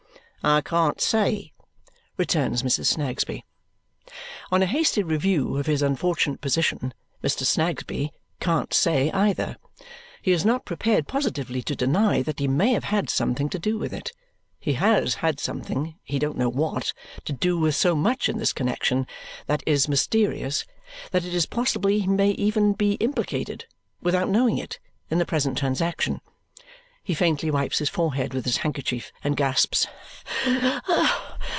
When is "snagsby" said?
2.87-3.45, 7.45-8.11